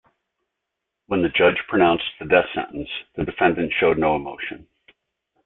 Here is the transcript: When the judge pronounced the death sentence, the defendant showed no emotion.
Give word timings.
When 1.05 1.21
the 1.21 1.29
judge 1.29 1.59
pronounced 1.67 2.05
the 2.19 2.25
death 2.25 2.47
sentence, 2.55 2.89
the 3.13 3.23
defendant 3.23 3.71
showed 3.79 3.99
no 3.99 4.15
emotion. 4.15 4.65